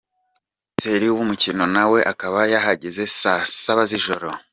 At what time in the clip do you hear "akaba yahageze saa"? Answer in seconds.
2.11-3.43